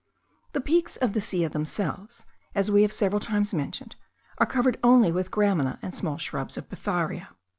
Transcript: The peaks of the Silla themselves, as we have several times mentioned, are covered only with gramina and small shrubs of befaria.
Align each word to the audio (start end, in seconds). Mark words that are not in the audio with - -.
The 0.53 0.61
peaks 0.61 0.97
of 0.97 1.13
the 1.13 1.21
Silla 1.21 1.47
themselves, 1.49 2.25
as 2.55 2.71
we 2.71 2.81
have 2.81 2.91
several 2.91 3.19
times 3.19 3.53
mentioned, 3.53 3.95
are 4.39 4.47
covered 4.47 4.79
only 4.83 5.11
with 5.11 5.29
gramina 5.29 5.77
and 5.83 5.93
small 5.93 6.17
shrubs 6.17 6.57
of 6.57 6.67
befaria. 6.69 7.27